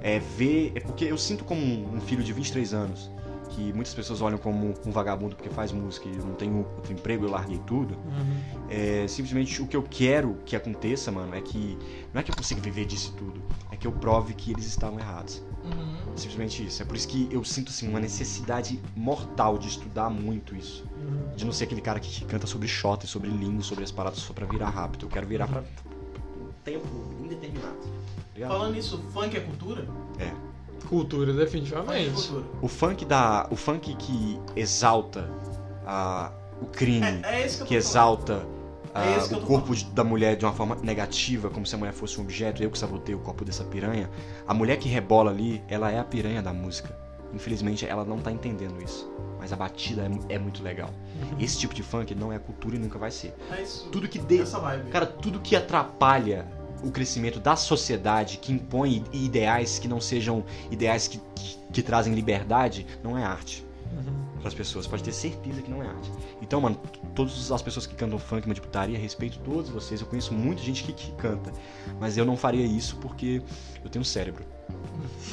É 0.00 0.18
ver. 0.20 0.72
É 0.76 0.80
porque 0.80 1.04
eu 1.04 1.18
sinto 1.18 1.44
como 1.44 1.60
um, 1.60 1.96
um 1.96 2.00
filho 2.00 2.22
de 2.22 2.32
23 2.32 2.72
anos, 2.72 3.10
que 3.50 3.72
muitas 3.72 3.92
pessoas 3.92 4.20
olham 4.22 4.38
como 4.38 4.72
um 4.86 4.90
vagabundo 4.92 5.34
porque 5.34 5.50
faz 5.50 5.72
música 5.72 6.08
e 6.08 6.16
eu 6.16 6.24
não 6.24 6.34
tenho 6.34 6.58
outro 6.76 6.92
emprego, 6.92 7.24
eu 7.24 7.30
larguei 7.30 7.58
tudo. 7.66 7.94
Uhum. 7.94 8.40
É, 8.70 9.06
simplesmente 9.08 9.60
o 9.60 9.66
que 9.66 9.76
eu 9.76 9.82
quero 9.82 10.36
que 10.46 10.54
aconteça, 10.56 11.10
mano, 11.10 11.34
é 11.34 11.40
que. 11.40 11.76
Não 12.14 12.20
é 12.20 12.24
que 12.24 12.30
eu 12.30 12.36
consiga 12.36 12.60
viver 12.60 12.84
disso 12.84 13.12
tudo, 13.16 13.42
é 13.70 13.76
que 13.76 13.86
eu 13.86 13.92
prove 13.92 14.34
que 14.34 14.52
eles 14.52 14.66
estavam 14.66 14.98
errados. 15.00 15.42
Uhum. 15.64 16.16
Simplesmente 16.16 16.66
isso. 16.66 16.82
É 16.82 16.84
por 16.84 16.96
isso 16.96 17.08
que 17.08 17.28
eu 17.30 17.42
sinto 17.44 17.70
assim, 17.70 17.88
uma 17.88 18.00
necessidade 18.00 18.80
mortal 18.96 19.56
de 19.58 19.68
estudar 19.68 20.10
muito 20.10 20.54
isso. 20.54 20.84
Uhum. 20.96 21.34
De 21.36 21.44
não 21.44 21.52
ser 21.52 21.64
aquele 21.64 21.80
cara 21.80 21.98
que, 22.00 22.24
canta 22.24 22.46
sobre 22.46 22.68
shot, 22.68 23.06
sobre 23.06 23.30
língua, 23.30 23.62
sobre 23.62 23.84
as 23.84 23.90
paradas 23.90 24.18
só 24.18 24.32
pra 24.32 24.46
virar 24.46 24.70
rápido. 24.70 25.06
Eu 25.06 25.10
quero 25.10 25.26
virar 25.26 25.46
pra 25.48 25.60
um 25.60 26.52
tempo 26.64 26.86
indeterminado. 27.22 27.76
ligado? 28.34 28.50
Falando 28.50 28.74
nisso, 28.74 28.98
funk 29.12 29.36
é 29.36 29.40
cultura? 29.40 29.86
Cultura, 30.88 31.26
Funk 31.32 31.40
é 31.40 31.44
definitivamente. 31.44 32.10
cultura. 32.12 32.44
O 32.60 32.68
funk 32.68 33.04
da. 33.04 33.46
O 33.50 33.56
funk 33.56 33.94
que 33.96 34.38
exalta 34.56 35.30
a, 35.86 36.30
o 36.60 36.66
crime, 36.66 37.06
É, 37.22 37.42
é 37.42 37.46
isso 37.46 37.56
que 37.58 37.62
eu 37.62 37.66
tô 37.66 37.68
que 37.68 37.74
exalta 37.76 38.46
ah, 38.94 39.04
É 39.04 39.16
eu 39.34 39.38
o 39.38 39.40
corpo 39.46 39.74
de- 39.74 39.84
da 39.86 40.04
mulher 40.04 40.36
de 40.36 40.44
uma 40.44 40.52
forma 40.52 40.76
negativa, 40.82 41.48
como 41.50 41.64
se 41.66 41.74
a 41.74 41.78
mulher 41.78 41.92
fosse 41.92 42.18
um 42.20 42.22
objeto, 42.24 42.62
eu 42.62 42.70
que 42.70 42.78
sabotei 42.78 43.14
o 43.14 43.18
corpo 43.18 43.44
dessa 43.44 43.64
piranha. 43.64 44.10
A 44.46 44.52
mulher 44.54 44.76
que 44.78 44.88
rebola 44.88 45.30
ali, 45.30 45.62
ela 45.68 45.90
é 45.90 45.98
a 45.98 46.04
piranha 46.04 46.42
da 46.42 46.52
música. 46.52 46.94
Infelizmente, 47.34 47.86
ela 47.86 48.04
não 48.04 48.18
tá 48.18 48.30
entendendo 48.30 48.82
isso. 48.82 49.10
Mas 49.38 49.52
a 49.52 49.56
batida 49.56 50.02
é, 50.28 50.34
é 50.34 50.38
muito 50.38 50.62
legal. 50.62 50.90
Uhum. 50.90 51.38
Esse 51.40 51.58
tipo 51.58 51.74
de 51.74 51.82
funk 51.82 52.14
não 52.14 52.32
é 52.32 52.38
cultura 52.38 52.76
e 52.76 52.78
nunca 52.78 52.98
vai 52.98 53.10
ser. 53.10 53.34
É 53.50 53.62
isso. 53.62 53.88
Tudo 53.90 54.06
que 54.06 54.18
vibe. 54.18 54.90
Cara, 54.90 55.06
tudo 55.06 55.40
que 55.40 55.56
atrapalha 55.56 56.46
o 56.84 56.90
crescimento 56.90 57.40
da 57.40 57.56
sociedade, 57.56 58.38
que 58.38 58.52
impõe 58.52 59.04
ideais 59.12 59.78
que 59.78 59.88
não 59.88 60.00
sejam 60.00 60.44
ideais 60.70 61.08
que, 61.08 61.18
que, 61.34 61.58
que 61.72 61.82
trazem 61.82 62.12
liberdade, 62.12 62.86
não 63.02 63.16
é 63.16 63.24
arte 63.24 63.64
Uhum. 63.92 64.31
Para 64.42 64.48
as 64.48 64.54
pessoas. 64.54 64.86
Pode 64.86 65.02
ter 65.02 65.12
certeza 65.12 65.62
que 65.62 65.70
não 65.70 65.82
é 65.82 65.86
arte. 65.86 66.10
Então, 66.42 66.60
mano, 66.60 66.76
todas 67.14 67.50
as 67.50 67.62
pessoas 67.62 67.86
que 67.86 67.94
cantam 67.94 68.18
funk, 68.18 68.46
uma 68.46 68.54
de 68.54 68.60
putaria, 68.60 68.98
respeito 68.98 69.38
todos 69.38 69.70
vocês. 69.70 70.00
Eu 70.00 70.06
conheço 70.06 70.34
muita 70.34 70.60
gente 70.62 70.82
que, 70.84 70.92
que 70.92 71.12
canta. 71.12 71.52
Mas 71.98 72.18
eu 72.18 72.24
não 72.24 72.36
faria 72.36 72.66
isso 72.66 72.96
porque 72.96 73.40
eu 73.82 73.88
tenho 73.88 74.02
um 74.02 74.04
cérebro. 74.04 74.44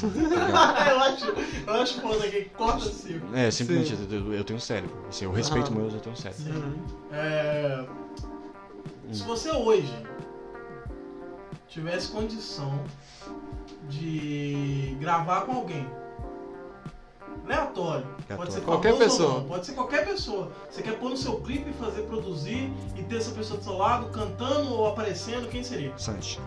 Eu 0.00 1.00
acho, 1.00 1.24
eu 1.66 1.74
acho 1.74 2.00
foda 2.00 2.28
que 2.28 2.44
corta 2.46 2.84
assim. 2.86 3.20
é, 3.34 3.50
simplesmente, 3.50 3.96
eu, 4.10 4.34
eu 4.34 4.44
tenho 4.44 4.56
um 4.56 4.60
cérebro. 4.60 5.04
Assim, 5.08 5.24
eu 5.24 5.32
respeito 5.32 5.70
Aham. 5.70 5.80
meus, 5.80 5.94
eu 5.94 6.00
tenho 6.00 6.14
um 6.14 6.18
cérebro. 6.18 6.42
Sim. 6.42 6.50
Uhum. 6.52 6.74
É, 7.12 7.86
se 9.12 9.22
você 9.22 9.50
hoje 9.50 9.92
tivesse 11.68 12.08
condição 12.08 12.82
de 13.88 14.96
gravar 15.00 15.42
com 15.42 15.52
alguém 15.52 15.86
aleatório, 17.44 18.06
pode 18.36 18.52
ser 18.52 18.60
Qualquer 18.60 18.96
pessoa. 18.96 19.34
não, 19.34 19.44
pode 19.44 19.66
ser 19.66 19.72
qualquer 19.72 20.04
pessoa. 20.06 20.50
Você 20.70 20.82
quer 20.82 20.98
pôr 20.98 21.10
no 21.10 21.16
seu 21.16 21.40
clipe, 21.40 21.72
fazer 21.72 22.02
produzir 22.02 22.72
e 22.96 23.02
ter 23.02 23.16
essa 23.16 23.30
pessoa 23.32 23.58
do 23.58 23.64
seu 23.64 23.76
lado 23.76 24.10
cantando 24.10 24.72
ou 24.72 24.86
aparecendo, 24.88 25.48
quem 25.48 25.62
seria? 25.62 25.92
Santi. 25.96 26.40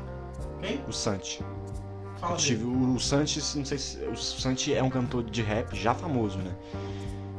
Quem? 0.62 0.82
O 0.88 0.94
Santi. 0.94 1.44
Fala 2.18 2.34
Eu 2.34 2.38
tive 2.38 2.64
o, 2.64 2.96
o 2.96 3.00
Santi, 3.00 3.40
não 3.58 3.66
sei 3.66 3.78
se. 3.78 3.98
O 4.06 4.16
Santi 4.16 4.74
é 4.74 4.82
um 4.82 4.90
cantor 4.90 5.24
de 5.24 5.42
rap 5.42 5.76
já 5.76 5.94
famoso, 5.94 6.38
né? 6.38 6.56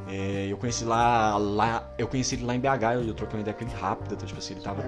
É, 0.07 0.47
eu 0.51 0.59
conheci 0.59 0.85
lá, 0.85 1.37
lá. 1.39 1.91
Eu 1.97 2.07
conheci 2.07 2.35
ele 2.35 2.45
lá 2.45 2.55
em 2.55 2.61
BH, 2.61 2.95
eu, 2.95 3.05
eu 3.05 3.15
troquei 3.15 3.39
uma 3.39 3.41
ideia 3.41 3.57
com 3.57 3.65
ele 3.65 3.75
rápida, 3.75 4.15
então, 4.15 4.27
tipo 4.27 4.39
assim, 4.39 4.55
ele 4.55 4.63
tava. 4.63 4.85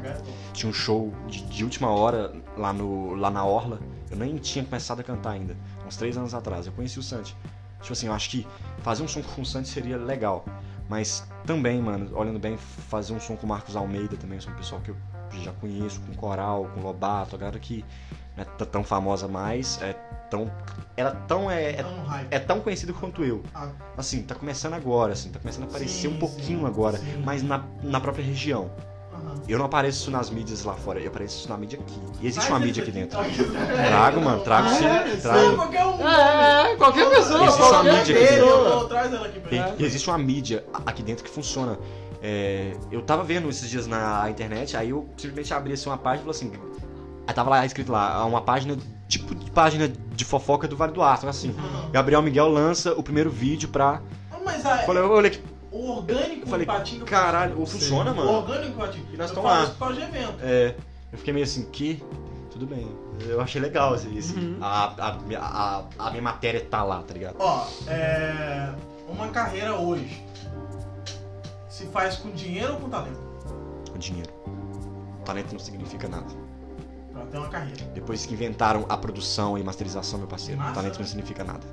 Tinha 0.53 0.69
um 0.69 0.73
show 0.73 1.13
de, 1.27 1.43
de 1.45 1.65
última 1.65 1.89
hora 1.89 2.33
lá, 2.57 2.73
no, 2.73 3.15
lá 3.15 3.31
na 3.31 3.45
Orla. 3.45 3.81
Eu 4.11 4.17
nem 4.19 4.37
tinha 4.37 4.65
começado 4.65 5.01
a 5.01 5.03
cantar 5.03 5.31
ainda, 5.31 5.57
uns 5.87 5.97
três 5.97 6.17
anos 6.17 6.35
atrás. 6.35 6.67
Eu 6.67 6.73
conheci 6.73 6.99
o 6.99 7.03
Santi. 7.03 7.35
Tipo 7.81 7.93
assim, 7.93 8.07
eu 8.07 8.13
acho 8.13 8.31
que 8.31 8.47
fazer 8.79 9.03
um 9.03 9.09
som 9.09 9.23
com 9.23 9.43
o 9.43 9.47
Santi 9.47 9.69
seria 9.69 9.97
legal. 9.97 10.45
Mas 10.89 11.27
também, 11.45 11.81
mano, 11.81 12.17
olhando 12.17 12.39
bem, 12.39 12.57
fazer 12.57 13.13
um 13.13 13.21
som 13.21 13.37
com 13.37 13.45
o 13.45 13.49
Marcos 13.49 13.75
Almeida 13.75 14.17
também, 14.17 14.41
são 14.41 14.53
um 14.53 14.57
pessoal 14.57 14.81
que 14.81 14.91
eu 14.91 14.97
já 15.43 15.53
conheço, 15.53 16.01
com 16.01 16.15
Coral, 16.15 16.71
com 16.75 16.81
Lobato, 16.81 17.35
a 17.35 17.39
galera 17.39 17.59
que 17.59 17.85
não 18.37 18.45
é 18.45 18.65
tão 18.67 18.85
famosa 18.85 19.27
mais, 19.27 19.81
é 19.83 19.93
tão. 20.31 20.51
Ela 20.97 21.13
tão 21.27 21.51
é, 21.51 21.71
é, 21.73 21.85
é 22.31 22.39
tão 22.39 22.61
conhecida 22.61 22.93
quanto 22.93 23.25
eu. 23.25 23.43
Ah, 23.55 23.69
Assim, 23.97 24.23
tá 24.23 24.35
começando 24.35 24.75
agora, 24.75 25.13
assim, 25.13 25.31
tá 25.31 25.39
começando 25.39 25.65
a 25.65 25.67
aparecer 25.67 26.09
Sim, 26.09 26.17
um 26.17 26.19
pouquinho 26.19 26.61
sim, 26.61 26.67
agora, 26.67 26.99
sim. 26.99 27.23
mas 27.25 27.43
na, 27.43 27.65
na 27.83 28.01
própria 28.01 28.25
região. 28.25 28.71
Aham. 29.17 29.35
Eu 29.49 29.59
não 29.59 29.67
apareço 29.67 30.11
nas 30.11 30.31
mídias 30.31 30.65
lá 30.65 30.75
fora, 30.75 30.99
eu 31.01 31.09
apareço 31.09 31.49
na 31.49 31.57
mídia 31.57 31.79
aqui. 31.81 31.99
E 32.21 32.27
existe 32.27 32.51
uma 32.51 32.59
mídia 32.59 32.83
aqui 32.83 32.93
dentro. 32.93 33.19
Traga. 33.19 33.65
Trago, 33.89 34.21
mano, 34.21 34.41
trago 34.43 34.69
sim. 34.71 34.85
É, 34.87 35.17
Trago. 35.17 35.41
Não, 35.41 35.57
qualquer 35.57 35.85
um. 35.85 36.09
É, 36.09 36.73
é, 36.73 36.77
qualquer 36.77 37.11
pessoa, 37.11 37.45
Existe 37.45 37.63
uma 37.63 37.83
mídia 37.83 38.17
aqui 39.27 39.55
mim. 39.55 39.63
e 39.79 39.85
existe 39.85 40.09
uma 40.09 40.19
mídia 40.19 40.65
aqui 40.85 41.03
dentro 41.03 41.25
que 41.25 41.31
funciona. 41.31 41.79
É, 42.23 42.73
eu 42.91 43.03
tava 43.03 43.23
vendo 43.23 43.49
esses 43.49 43.69
dias 43.69 43.87
na 43.87 44.29
internet, 44.31 44.77
aí 44.77 44.91
eu 44.91 45.09
simplesmente 45.17 45.53
abri 45.55 45.73
assim, 45.73 45.89
uma 45.89 45.99
página 45.99 46.29
e 46.31 46.35
falei 46.35 46.53
assim. 46.53 46.77
Aí 47.27 47.35
tava 47.35 47.51
lá 47.51 47.67
escrito 47.67 47.93
lá, 47.93 48.25
uma 48.25 48.41
página 48.41 48.77
tipo 49.09 49.35
de 49.35 49.51
página 49.51 49.89
de 49.89 50.25
fofoca 50.25 50.67
do 50.67 50.77
Vale 50.77 50.93
do 50.93 51.03
Aço, 51.03 51.29
assim. 51.29 51.51
Uhum. 51.51 51.91
Gabriel 51.91 52.23
Miguel 52.23 52.49
lança 52.49 52.93
o 52.95 53.03
primeiro 53.03 53.31
vídeo 53.31 53.69
pra. 53.69 54.01
Ah, 54.31 54.37
Mas 54.45 54.65
a, 54.65 54.79
Falei, 54.79 55.03
olha 55.03 55.31
que. 55.31 55.41
O 55.77 55.97
orgânico 55.97 56.47
falei, 56.49 56.67
do 56.67 56.73
Patinga 56.73 57.05
caralho, 57.05 57.55
funciona. 57.57 57.79
funciona, 57.79 58.13
O 58.13 58.17
mano. 58.17 58.31
orgânico 58.33 58.73
do 58.73 58.79
Patinga. 58.79 59.07
E 59.13 59.17
nós 59.17 59.31
falo 59.31 59.47
lá. 59.47 59.65
isso. 59.65 59.75
É, 60.41 60.75
eu 61.13 61.19
fiquei 61.19 61.33
meio 61.35 61.45
assim, 61.45 61.65
que? 61.71 62.03
Tudo 62.51 62.67
bem. 62.67 62.89
Eu 63.21 63.41
achei 63.41 63.61
legal 63.61 63.95
assim, 63.95 64.17
esse- 64.17 64.35
Uhum. 64.35 64.59
a, 64.61 64.95
a, 64.99 65.17
a, 65.39 65.85
a 66.07 66.11
minha 66.11 66.23
matéria 66.23 66.61
tá 66.65 66.83
lá, 66.83 67.03
tá 67.03 67.13
ligado? 67.15 67.37
Ó, 67.39 67.67
é. 67.87 68.73
Uma 69.09 69.29
carreira 69.29 69.75
hoje 69.77 70.23
se 71.69 71.87
faz 71.87 72.17
com 72.17 72.31
dinheiro 72.31 72.75
ou 72.75 72.81
com 72.81 72.89
talento? 72.89 73.21
O 73.95 73.99
dinheiro. 73.99 74.31
O 75.21 75.25
talento 75.25 75.53
não 75.53 75.59
significa 75.59 76.09
nada. 76.09 76.27
Pra 77.13 77.25
ter 77.27 77.39
uma 77.39 77.49
carreira. 77.49 77.85
Depois 77.95 78.27
que 78.27 78.35
inventaram 78.35 78.85
a 78.89 78.97
produção 78.97 79.57
e 79.59 79.63
masterização, 79.63 80.19
meu 80.19 80.29
parceiro, 80.29 80.59
Massa, 80.59 80.73
o 80.73 80.75
talento 80.75 80.93
né? 80.95 80.99
não 81.01 81.07
significa 81.07 81.45
nada. 81.45 81.67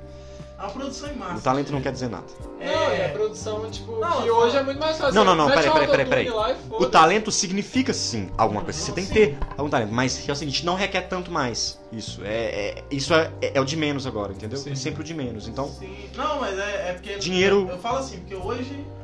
A 0.58 0.68
produção 0.68 1.10
em 1.10 1.16
massa. 1.16 1.36
O 1.38 1.40
talento 1.40 1.72
não 1.72 1.80
quer 1.82 1.92
dizer 1.92 2.08
nada. 2.08 2.24
Não, 2.58 2.64
é 2.94 3.06
a 3.06 3.08
produção, 3.10 3.70
tipo, 3.70 3.98
Não, 3.98 4.22
que 4.22 4.30
hoje 4.30 4.56
é 4.56 4.62
muito 4.62 4.78
mais 4.80 4.96
fácil. 4.96 5.14
Não, 5.14 5.24
não, 5.24 5.34
não, 5.34 5.46
peraí, 5.48 5.70
peraí, 5.70 5.88
peraí, 5.88 6.06
peraí. 6.06 6.56
O 6.70 6.86
talento 6.86 7.30
significa 7.30 7.92
sim 7.92 8.30
alguma 8.36 8.62
coisa. 8.62 8.78
Você 8.78 8.92
tem 8.92 9.04
que 9.06 9.12
ter 9.12 9.38
algum 9.56 9.68
talento, 9.70 9.92
mas 9.92 10.28
é 10.28 10.32
o 10.32 10.36
seguinte, 10.36 10.64
não 10.64 10.74
requer 10.74 11.02
tanto 11.02 11.30
mais. 11.30 11.78
Isso 11.92 12.22
é, 12.24 12.28
é- 12.78 12.84
isso 12.90 13.14
é, 13.14 13.30
é 13.40 13.60
o 13.60 13.64
de 13.64 13.76
menos 13.76 14.06
agora, 14.06 14.32
entendeu? 14.32 14.58
Sim. 14.58 14.72
É 14.72 14.74
sempre 14.74 15.02
o 15.02 15.04
de 15.04 15.14
menos. 15.14 15.46
Então, 15.48 15.68
Sim. 15.68 15.94
Não, 16.16 16.40
mas 16.40 16.58
é, 16.58 16.90
é 16.90 16.92
porque. 16.94 17.16
Dinheiro- 17.18 17.66
Eu, 17.68 17.74
eu 17.74 17.78
falo 17.78 17.98
assim, 17.98 18.18
porque 18.18 18.34
hoje 18.34 18.84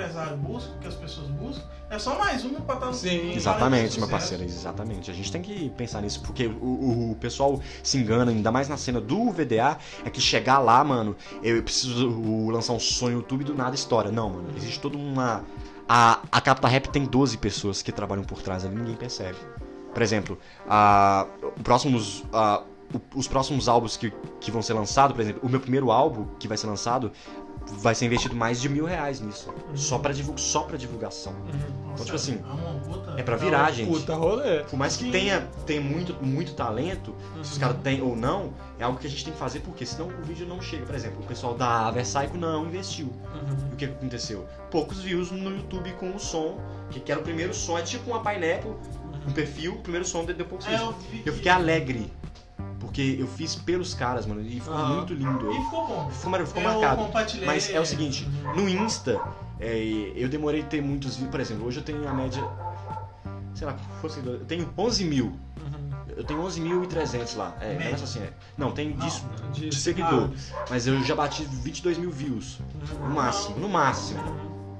empresário 0.00 0.36
busca, 0.36 0.70
o 0.74 0.78
que 0.78 0.86
as 0.88 0.94
pessoas 0.94 1.26
buscam, 1.28 1.62
é 1.90 1.98
só 1.98 2.18
mais 2.18 2.44
uma 2.44 2.60
pra 2.60 2.74
estar 2.74 2.86
no 2.86 2.94
Sim. 2.94 3.32
Exatamente, 3.32 3.98
meu 3.98 4.08
parceiro, 4.08 4.44
exatamente. 4.44 5.10
A 5.10 5.14
gente 5.14 5.32
tem 5.32 5.40
que 5.42 5.70
pensar 5.70 6.00
nisso, 6.02 6.20
porque 6.22 6.46
o, 6.46 6.50
o- 6.64 7.12
o 7.12 7.14
pessoal 7.16 7.60
se 7.82 7.98
engana, 7.98 8.30
ainda 8.30 8.52
mais 8.52 8.68
na 8.68 8.76
cena 8.76 9.00
do 9.00 9.30
VDA, 9.30 9.78
é 10.04 10.10
que 10.10 10.20
chegar 10.20 10.58
lá, 10.58 10.82
mano, 10.84 11.16
eu 11.42 11.62
preciso 11.62 12.08
lançar 12.50 12.72
um 12.74 12.80
som 12.80 13.06
no 13.06 13.12
YouTube 13.12 13.40
e 13.40 13.44
do 13.44 13.54
nada 13.54 13.74
história. 13.74 14.10
Não, 14.10 14.28
mano, 14.30 14.48
existe 14.56 14.78
toda 14.80 14.96
uma. 14.98 15.44
A, 15.88 16.20
a 16.30 16.40
Capta 16.40 16.68
Rap 16.68 16.88
tem 16.88 17.04
12 17.06 17.38
pessoas 17.38 17.80
que 17.80 17.90
trabalham 17.90 18.22
por 18.24 18.42
trás 18.42 18.64
ali, 18.64 18.74
ninguém 18.76 18.94
percebe. 18.94 19.38
Por 19.94 20.02
exemplo, 20.02 20.38
a, 20.68 21.26
próximos, 21.64 22.22
a- 22.32 22.62
os 23.14 23.26
próximos 23.26 23.68
álbuns 23.68 23.96
que, 23.96 24.12
que 24.40 24.50
vão 24.50 24.60
ser 24.62 24.74
lançados, 24.74 25.14
por 25.16 25.22
exemplo, 25.22 25.40
o 25.42 25.48
meu 25.48 25.60
primeiro 25.60 25.90
álbum 25.90 26.26
que 26.38 26.46
vai 26.46 26.56
ser 26.58 26.66
lançado, 26.66 27.10
vai 27.78 27.94
ser 27.94 28.06
investido 28.06 28.34
mais 28.34 28.60
de 28.60 28.68
mil 28.68 28.84
reais 28.84 29.20
nisso. 29.20 29.52
Só, 29.74 29.98
pra 29.98 30.12
divulga, 30.12 30.40
só 30.40 30.62
pra 30.62 30.76
divulgação. 30.76 31.32
Uhum. 31.32 31.88
Nossa, 31.90 32.04
tipo 32.04 32.16
assim, 32.16 32.40
é 33.16 33.20
É 33.20 33.22
pra 33.22 33.36
virar, 33.36 33.70
gente. 33.72 33.88
Puta 33.90 34.14
rolê. 34.14 34.60
Por 34.64 34.76
mais 34.78 34.96
que 34.96 35.04
Sim. 35.04 35.10
tenha, 35.10 35.48
tenha 35.66 35.80
muito, 35.80 36.14
muito 36.24 36.54
talento, 36.54 37.14
se 37.36 37.40
os 37.40 37.52
Uhum. 37.54 37.60
caras 37.60 37.76
têm 37.82 38.00
ou 38.02 38.14
não, 38.16 38.52
é 38.78 38.84
algo 38.84 38.98
que 38.98 39.06
a 39.06 39.10
gente 39.10 39.24
tem 39.24 39.32
que 39.32 39.38
fazer, 39.38 39.60
porque 39.60 39.84
senão 39.84 40.06
o 40.08 40.22
vídeo 40.22 40.46
não 40.46 40.60
chega. 40.62 40.86
Por 40.86 40.94
exemplo, 40.94 41.20
o 41.22 41.26
pessoal 41.26 41.54
da 41.54 41.90
Versailles 41.90 42.32
não 42.34 42.66
investiu. 42.66 43.06
Uhum. 43.06 43.68
E 43.70 43.74
o 43.74 43.76
que 43.76 43.84
aconteceu? 43.86 44.46
Poucos 44.70 45.00
views 45.00 45.30
no 45.30 45.50
YouTube 45.50 45.92
com 45.94 46.14
o 46.14 46.18
som, 46.20 46.58
que, 46.90 47.00
que 47.00 47.10
era 47.10 47.20
o 47.20 47.24
primeiro 47.24 47.52
som, 47.54 47.76
é 47.78 47.82
tipo 47.82 48.10
uma 48.10 48.20
Pineapple, 48.22 48.72
um 49.26 49.32
perfil, 49.32 49.74
o 49.74 49.78
primeiro 49.80 50.06
som 50.06 50.24
deu 50.24 50.46
poucos 50.46 50.66
É, 50.66 50.70
views. 50.70 50.82
eu, 50.82 50.92
vi 51.10 51.18
Eu 51.18 51.24
que- 51.24 51.32
fiquei 51.32 51.50
alegre, 51.52 52.12
porque 52.88 53.16
eu 53.20 53.26
fiz 53.26 53.54
pelos 53.54 53.92
caras, 53.92 54.24
mano, 54.24 54.40
e 54.40 54.58
ficou 54.60 54.72
Aham. 54.74 54.96
muito 54.96 55.12
lindo. 55.12 55.52
E 55.52 55.62
ficou 55.64 55.86
bom. 55.86 56.10
Ficou, 56.10 56.46
ficou 56.46 56.62
eu 56.62 56.68
marcado. 56.72 57.02
compartilhei. 57.02 57.46
Mas 57.46 57.68
é 57.70 57.78
o 57.78 57.84
seguinte, 57.84 58.26
Uhum. 58.56 58.62
no 58.62 58.68
Insta, 58.68 59.20
é, 59.60 60.12
eu 60.16 60.28
demorei 60.28 60.62
a 60.62 60.64
ter 60.64 60.80
muitos 60.82 61.16
views. 61.16 61.30
Por 61.30 61.38
exemplo, 61.38 61.66
hoje 61.66 61.78
eu 61.80 61.84
tenho 61.84 62.08
a 62.08 62.12
média. 62.14 62.42
Sei 63.54 63.66
lá, 63.66 63.76
fosse, 64.00 64.20
eu 64.24 64.40
tenho 64.46 64.68
11 64.78 65.04
mil. 65.04 65.26
Uhum. 65.26 65.90
Eu 66.16 66.24
tenho 66.24 66.40
11.300 66.42 67.36
lá. 67.36 67.54
É, 67.60 67.74
Média. 67.74 67.90
é 67.90 67.94
assim, 67.94 68.20
é. 68.20 68.32
Não, 68.56 68.70
tem 68.72 68.90
Não. 68.90 68.96
disso, 69.04 69.24
De- 69.52 69.68
de 69.68 69.76
seguidor. 69.76 70.30
Ah, 70.56 70.64
Mas 70.70 70.86
eu 70.86 71.00
já 71.02 71.14
bati 71.14 71.44
22 71.44 71.98
mil 71.98 72.10
views. 72.10 72.58
No 73.02 73.10
máximo, 73.14 73.58
no 73.58 73.68
máximo. 73.68 74.20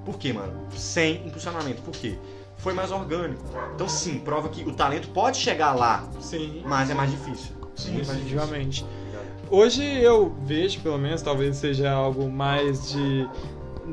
Por 0.04 0.16
quê, 0.18 0.32
mano? 0.32 0.66
Sem 0.74 1.26
impulsionamento. 1.26 1.82
Por 1.82 1.92
quê? 1.92 2.16
Foi 2.56 2.72
mais 2.72 2.90
orgânico. 2.90 3.44
Então 3.74 3.88
sim, 3.88 4.18
prova 4.18 4.48
que 4.48 4.62
o 4.64 4.72
talento 4.72 5.08
pode 5.10 5.36
chegar 5.36 5.74
lá, 5.74 6.04
Sim. 6.20 6.62
mas 6.64 6.88
é 6.90 6.94
mais 6.94 7.10
difícil. 7.10 7.57
Sim. 7.78 7.94
Definitivamente. 7.94 8.84
Hoje 9.50 9.82
eu 9.82 10.34
vejo, 10.44 10.80
pelo 10.80 10.98
menos, 10.98 11.22
talvez 11.22 11.56
seja 11.56 11.90
algo 11.90 12.30
mais 12.30 12.90
de 12.90 13.28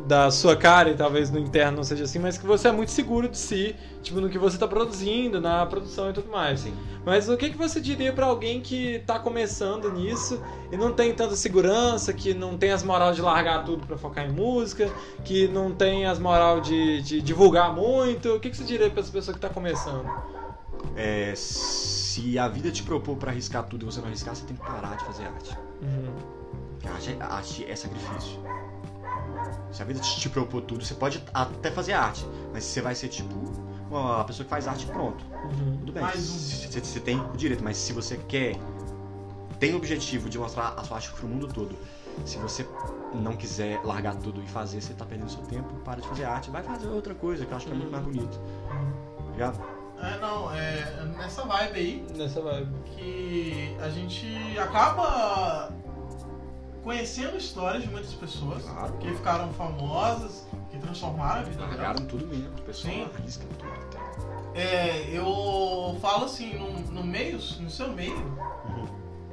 da 0.06 0.30
sua 0.30 0.58
cara 0.58 0.89
e 0.89 0.94
talvez 0.94 1.32
no 1.32 1.39
interno 1.39 1.77
não 1.77 1.84
seja 1.84 2.04
assim, 2.04 2.20
mas 2.20 2.38
que 2.38 2.46
você 2.46 2.68
é 2.68 2.72
muito 2.72 2.92
seguro 2.92 3.30
de 3.30 3.38
si, 3.38 3.74
tipo 4.04 4.20
no 4.20 4.30
que 4.30 4.38
você 4.38 4.58
tá 4.58 4.68
produzindo, 4.68 5.39
na 5.39 5.65
produção 5.65 6.10
e 6.10 6.13
tudo 6.13 6.30
mais. 6.30 6.60
Sim. 6.62 6.74
Mas 7.06 7.30
o 7.30 7.38
que, 7.38 7.50
que 7.50 7.58
você 7.58 7.80
diria 7.80 8.12
pra 8.12 8.25
alguém 8.25 8.60
que 8.60 9.00
tá 9.06 9.18
começando 9.18 9.89
nisso 9.89 10.42
e 10.70 10.75
não 10.75 10.92
tem 10.92 11.13
tanta 11.13 11.36
segurança, 11.38 12.12
que 12.12 12.34
não 12.34 12.58
tem 12.58 12.72
as 12.72 12.84
moral 12.84 13.13
de 13.13 13.22
largar 13.22 13.63
tudo 13.63 13.88
pra 13.88 13.98
focar 13.98 14.25
em 14.25 14.34
música, 14.34 14.89
que 15.24 15.48
não 15.48 15.72
tem 15.72 16.06
as 16.06 16.20
moral 16.20 16.60
de, 16.60 17.01
de 17.01 17.22
divulgar 17.22 17.74
muito? 17.74 18.34
O 18.36 18.39
que, 18.39 18.50
que 18.50 18.58
você 18.58 18.65
diria 18.65 18.89
pra 18.89 19.01
essa 19.01 19.12
pessoa 19.12 19.34
que 19.34 19.39
tá 19.39 19.50
começando? 19.50 20.12
É, 20.96 21.34
se 22.15 22.39
a 22.39 22.48
vida 22.48 22.72
te 22.72 22.81
propor 22.81 23.17
pra 23.17 23.31
arriscar 23.31 23.63
tudo 23.63 23.84
e 23.84 23.86
você 23.86 24.00
não 24.00 24.07
arriscar, 24.07 24.34
você 24.34 24.45
tem 24.45 24.55
que 24.55 24.65
parar 24.65 24.95
de 24.95 25.03
fazer 25.03 25.25
arte. 25.25 25.57
Uhum. 25.81 26.89
Arte, 26.89 27.10
é- 27.12 27.24
arte 27.24 27.65
é 27.65 27.75
sacrifício. 27.75 28.39
Se 29.69 29.81
a 29.81 29.86
vida 29.86 30.00
te, 30.00 30.22
te 30.22 30.29
propor 30.29 30.62
tudo, 30.62 30.86
você 30.86 30.93
pode 30.93 31.22
até 31.34 31.69
fazer 31.69 31.91
arte, 31.91 32.25
mas 32.53 32.63
você 32.63 32.81
vai 32.81 32.95
ser 32.95 33.10
tipo 33.10 33.36
uma 33.89 34.24
pessoa 34.24 34.45
que 34.45 34.50
faz 34.50 34.65
arte 34.65 34.86
pronto. 34.86 35.25
Uhum. 35.43 35.77
Tudo 35.79 35.91
bem, 35.91 36.05
você, 36.05 37.00
tem 37.01 37.19
o 37.19 37.36
direito, 37.36 37.62
mas 37.62 37.75
se 37.75 37.91
você 37.91 38.15
quer, 38.29 38.55
tem 39.60 39.74
o 39.74 39.77
objetivo 39.77 40.29
de 40.29 40.39
mostrar 40.39 40.69
a 40.77 40.84
sua 40.86 40.95
arte 40.95 41.12
pro 41.12 41.27
mundo 41.27 41.50
todo, 41.50 41.77
se 42.24 42.38
você 42.38 42.65
não 43.13 43.36
quiser 43.36 43.84
largar 43.84 44.15
tudo 44.15 44.41
e 44.41 44.48
fazer, 44.48 44.79
você 44.79 44.93
tá 44.93 45.03
perdendo 45.03 45.29
seu 45.29 45.43
tempo, 45.43 45.67
para 45.84 46.00
de 46.01 46.07
fazer 46.07 46.24
arte, 46.24 46.50
vai 46.50 46.63
fazer 46.63 46.88
outra 46.88 47.13
coisa 47.13 47.45
que 47.45 47.51
eu 47.51 47.57
acho 47.57 47.65
que 47.65 47.74
é 47.74 47.75
muito 47.75 47.91
mais 47.91 48.05
bonito. 48.05 48.39
Ligado? 49.34 49.75
É, 50.02 50.18
não, 50.20 50.54
é 50.54 51.06
nessa 51.18 51.44
vibe 51.46 51.80
aí 51.80 52.08
Nessa 52.16 52.42
vibe. 52.42 52.70
que 52.96 53.75
a 53.82 53.90
gente 53.90 54.58
acaba 54.60 55.72
conhecendo 56.84 57.38
histórias 57.38 57.84
de 57.84 57.90
muitas 57.90 58.14
pessoas 58.14 58.64
Claro. 58.64 58.94
que 58.98 59.10
ficaram 59.14 59.52
famosas, 59.54 60.46
que 60.70 60.78
transformaram 60.78 61.40
a 61.42 61.44
vida 61.44 61.58
delas. 61.58 61.75
Largaram 61.78 62.06
tudo 62.06 62.28
mesmo, 62.28 62.50
o 62.58 62.62
pessoal 62.62 62.94
Sim. 62.94 63.10
arrisca 63.16 63.46
tudo. 63.58 63.90
Tá? 63.90 64.06
É, 64.54 65.10
eu 65.12 65.98
falo 66.02 66.25
assim, 66.25 66.54
no, 66.58 66.72
no 66.92 67.04
meio, 67.04 67.38
no 67.60 67.70
seu 67.70 67.92
meio, 67.92 68.16
Uhum. 68.16 68.88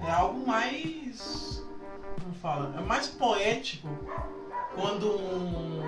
é 0.06 0.10
algo 0.10 0.46
mais. 0.46 1.62
Como 2.22 2.34
fala? 2.34 2.74
É 2.78 2.80
mais 2.80 3.08
poético 3.08 3.88
quando 4.74 5.10
um, 5.10 5.82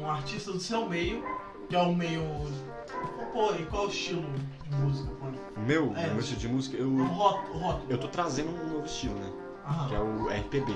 um 0.00 0.08
artista 0.10 0.52
do 0.52 0.60
seu 0.60 0.86
meio, 0.88 1.24
que 1.68 1.74
é 1.74 1.80
o 1.80 1.94
meio. 1.94 2.22
Pô, 3.38 3.52
e 3.54 3.64
qual 3.66 3.84
é 3.84 3.86
o 3.86 3.88
estilo 3.88 4.24
de 4.68 4.76
música? 4.78 5.10
pô? 5.14 5.26
O 5.60 5.64
meu, 5.64 5.94
É. 5.96 6.06
o 6.08 6.10
meu 6.10 6.18
estilo 6.18 6.40
de 6.40 6.48
música, 6.48 6.76
eu, 6.76 6.88
O 6.88 7.04
rótulo. 7.06 7.54
o 7.54 7.58
rótulo. 7.58 7.86
eu 7.88 7.96
tô 7.98 8.08
trazendo 8.08 8.50
um 8.50 8.72
novo 8.72 8.84
estilo, 8.84 9.14
né? 9.14 9.30
Aham. 9.64 9.88
Que 9.88 9.94
é 9.94 10.00
o 10.00 10.28
RPB. 10.28 10.74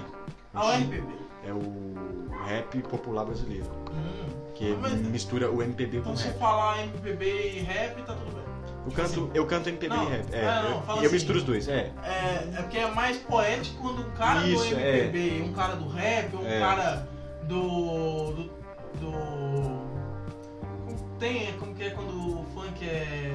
Ah, 0.54 0.66
o 0.66 0.70
RPB. 0.70 1.12
É 1.44 1.52
o 1.52 2.38
rap 2.44 2.80
popular 2.82 3.24
brasileiro. 3.24 3.66
Hum. 3.92 4.28
Que 4.54 4.76
Mas- 4.80 4.92
mistura 4.92 5.50
o 5.50 5.60
MPB 5.60 5.96
com 5.96 6.00
Então 6.02 6.12
o 6.12 6.16
se 6.16 6.28
rap. 6.28 6.38
falar 6.38 6.84
MPB 6.84 7.24
e 7.56 7.58
rap, 7.62 8.00
tá 8.02 8.14
tudo 8.14 8.32
bem. 8.32 8.42
Eu 8.86 8.92
canto, 8.92 9.30
eu 9.34 9.46
canto 9.46 9.68
MPB 9.68 9.96
Não, 9.96 10.04
e 10.04 10.08
rap. 10.10 10.32
É, 10.32 10.38
é, 10.38 10.62
não, 10.62 10.70
eu, 10.70 10.82
fala 10.82 10.98
eu 11.00 11.04
assim. 11.06 11.14
misturo 11.14 11.38
os 11.38 11.44
dois, 11.44 11.66
é. 11.66 11.92
É, 12.04 12.48
é 12.58 12.62
porque 12.62 12.78
é 12.78 12.88
mais 12.92 13.16
poético 13.16 13.82
quando 13.82 14.06
um 14.06 14.10
cara 14.12 14.46
Isso, 14.46 14.68
do 14.72 14.76
é. 14.80 14.98
MPB, 15.00 15.42
um 15.48 15.52
cara 15.52 15.74
do 15.74 15.88
rap, 15.88 16.36
um 16.36 16.46
É. 16.46 16.60
cara 16.60 17.08
do. 17.42 18.32
do. 18.32 18.50
do- 19.00 19.91
tem, 21.22 21.52
como 21.58 21.72
que 21.74 21.84
é 21.84 21.90
quando 21.90 22.40
o 22.40 22.44
funk 22.52 22.84
é 22.84 23.32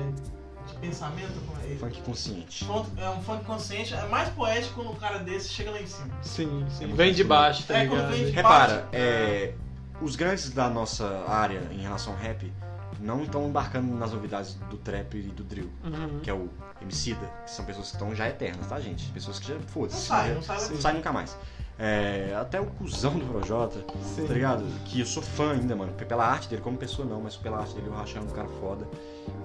de 0.67 0.73
pensamento? 0.75 1.33
Como 1.47 1.57
é? 1.65 1.75
Funk 1.77 2.01
consciente. 2.01 2.67
É 2.97 3.09
um 3.09 3.21
funk 3.21 3.45
consciente, 3.45 3.93
é 3.93 4.05
mais 4.07 4.27
poético 4.29 4.75
quando 4.75 4.91
um 4.91 4.95
cara 4.95 5.19
desse 5.19 5.47
chega 5.49 5.71
lá 5.71 5.81
em 5.81 5.87
cima. 5.87 6.09
Sim, 6.21 6.65
sim. 6.69 6.83
É 6.91 6.95
Vem 6.95 7.13
de 7.13 7.23
baixo, 7.23 7.63
tá 7.65 7.77
É, 7.77 7.85
quando 7.87 7.99
ligado? 8.01 8.11
vem 8.11 8.25
de- 8.25 8.31
Repara, 8.31 8.77
Parte- 8.79 8.95
é, 8.97 9.53
os 10.01 10.17
grandes 10.17 10.49
da 10.49 10.69
nossa 10.69 11.23
área 11.29 11.61
em 11.71 11.77
relação 11.79 12.11
ao 12.11 12.19
rap 12.19 12.51
não 12.99 13.23
estão 13.23 13.47
embarcando 13.47 13.93
nas 13.95 14.11
novidades 14.11 14.55
do 14.69 14.75
trap 14.77 15.15
e 15.17 15.21
do 15.21 15.43
drill, 15.43 15.71
Uhum. 15.85 16.19
que 16.21 16.29
é 16.29 16.33
o 16.33 16.49
Emicida, 16.81 17.25
que 17.45 17.51
são 17.51 17.63
pessoas 17.65 17.87
que 17.87 17.93
estão 17.95 18.13
já 18.13 18.27
eternas, 18.27 18.67
tá, 18.67 18.79
gente? 18.79 19.09
Pessoas 19.11 19.39
que 19.39 19.47
já, 19.47 19.55
Não 19.55 19.61
foda-se, 19.61 20.05
sai, 20.07 20.27
já- 20.29 20.35
não 20.35 20.41
sai 20.43 20.69
não 20.69 20.81
sai 20.81 20.93
nunca 20.93 21.11
mais. 21.13 21.35
É, 21.79 22.35
até 22.39 22.59
o 22.59 22.65
cuzão 22.65 23.19
do 23.19 23.25
Projota, 23.25 23.79
Sim. 24.01 24.25
tá 24.25 24.33
ligado? 24.33 24.65
Que 24.85 25.01
eu 25.01 25.05
sou 25.05 25.21
fã 25.21 25.51
ainda, 25.51 25.75
mano. 25.75 25.93
Pela 25.93 26.25
arte 26.25 26.49
dele, 26.49 26.61
como 26.61 26.75
pessoa 26.77 27.07
não, 27.07 27.21
mas 27.21 27.35
pela 27.35 27.59
arte 27.59 27.75
dele, 27.75 27.87
eu 27.87 27.97
acho 27.97 28.17
um 28.19 28.25
cara 28.27 28.47
foda. 28.59 28.87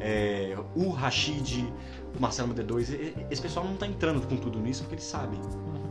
É, 0.01 0.57
o 0.75 0.89
Rashid, 0.91 1.65
o 2.17 2.21
Marcelo 2.21 2.55
D2, 2.55 2.89
e- 2.89 2.93
e- 2.95 3.27
esse 3.31 3.43
pessoal 3.43 3.67
não 3.67 3.77
tá 3.77 3.87
entrando 3.87 4.27
com 4.27 4.37
tudo 4.37 4.59
nisso 4.59 4.83
porque 4.83 4.95
eles 4.95 5.05
sabem 5.05 5.39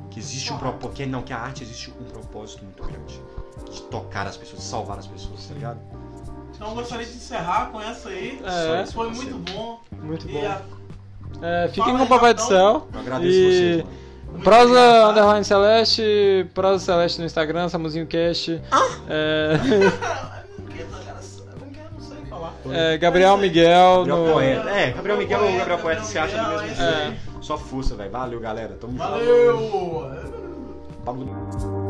que 0.09 0.19
existe 0.19 0.51
um 0.51 0.57
propósito. 0.57 0.95
Que, 0.97 1.05
não, 1.05 1.21
que 1.21 1.31
a 1.31 1.37
arte 1.37 1.63
existe 1.63 1.91
um 1.91 2.05
propósito 2.05 2.63
muito 2.63 2.81
grande. 2.83 3.21
De 3.71 3.81
tocar 3.83 4.25
as 4.25 4.35
pessoas, 4.35 4.61
de 4.63 4.67
salvar 4.67 4.97
as 4.97 5.05
pessoas, 5.07 5.45
tá 5.45 5.53
ligado? 5.53 5.79
Então 6.55 6.69
eu 6.69 6.75
gostaria 6.75 7.05
de 7.05 7.13
encerrar 7.13 7.67
com 7.71 7.79
essa 7.79 8.09
aí. 8.09 8.41
É. 8.43 8.85
Foi 8.87 9.11
muito 9.11 9.37
bom. 9.51 9.79
Muito 10.01 10.27
E 10.27 10.33
bom. 10.33 10.47
a- 10.47 10.61
É, 11.45 11.67
fiquem 11.69 11.83
Fala 11.85 11.97
com 11.99 12.03
o 12.05 12.07
Papai 12.07 12.33
do. 12.33 12.41
Céu. 12.41 12.87
Eu 12.93 12.99
agradeço 12.99 13.29
E 13.37 13.51
vocês, 13.51 13.77
mano. 13.85 13.97
Prosa. 14.43 15.09
Underline 15.09 15.43
Celeste, 15.43 16.47
Prosa 16.53 16.83
Celeste 16.83 17.19
no 17.19 17.25
Instagram, 17.25 17.69
Samuzinho 17.69 18.07
Cast. 18.07 18.61
É, 19.09 19.59
sei 21.99 22.25
falar. 22.29 22.53
é, 22.71 22.97
Gabriel 22.97 23.37
Miguel 23.37 24.05
Gabriel 24.05 24.25
no. 24.25 24.33
Poeta. 24.33 24.69
É, 24.69 24.91
Gabriel 24.91 25.17
Miguel 25.17 25.39
ou 25.39 25.45
Gabriel 25.45 25.59
Gabriel 25.59 25.79
Poeta 25.79 26.03
se 26.03 26.17
acha 26.17 26.37
do 26.37 26.49
mesmo 26.49 26.67
é 26.67 26.75
jeito. 26.75 26.81
isso 26.81 27.43
Só 27.43 27.57
força, 27.57 27.95
velho. 27.95 28.11
Valeu, 28.11 28.39
galera. 28.39 28.77
Tamo 28.79 28.97
junto. 28.97 29.09
Valeu! 31.05 31.80